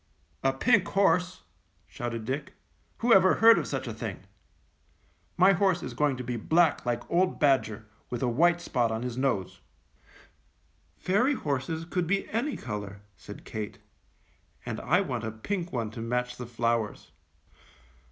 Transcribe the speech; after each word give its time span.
"A 0.43 0.51
pink 0.51 0.87
horse," 0.87 1.43
shouted 1.85 2.25
Dick, 2.25 2.53
"who 3.05 3.13
ever 3.13 3.35
heard 3.35 3.59
of 3.59 3.67
such 3.67 3.85
a 3.87 3.93
thing? 3.93 4.21
My 5.37 5.51
horse 5.53 5.83
is 5.83 5.93
going 5.93 6.17
to 6.17 6.23
be 6.23 6.37
black 6.37 6.83
like 6.87 7.07
old 7.07 7.39
Badger, 7.39 7.85
with 8.09 8.23
a 8.23 8.27
white 8.27 8.61
spot 8.61 8.89
on 8.91 9.03
his 9.03 9.15
nose." 9.15 9.59
"Fairy 10.97 11.35
horses 11.35 11.85
could 11.85 12.07
be 12.07 12.27
any 12.31 12.57
color," 12.57 13.01
said 13.15 13.45
Kate, 13.45 13.77
"and 14.65 14.79
I 14.79 15.01
want 15.01 15.23
a 15.23 15.29
pink 15.29 15.71
one 15.71 15.91
to 15.91 16.01
match 16.01 16.37
the 16.37 16.47
flowers." 16.47 17.11